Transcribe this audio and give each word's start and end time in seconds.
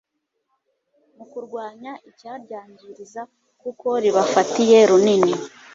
mu 1.15 1.25
kurwanya 1.31 1.91
icyaryangiriza 2.09 3.21
kuko 3.61 3.87
ribafatiye 4.03 4.77
runini. 4.89 5.33